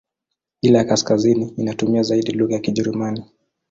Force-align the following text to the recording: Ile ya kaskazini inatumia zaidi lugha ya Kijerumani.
Ile 0.61 0.77
ya 0.77 0.83
kaskazini 0.85 1.53
inatumia 1.57 2.03
zaidi 2.03 2.31
lugha 2.31 2.53
ya 2.53 2.59
Kijerumani. 2.59 3.23